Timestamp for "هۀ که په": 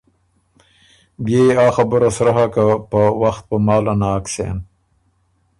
2.35-2.99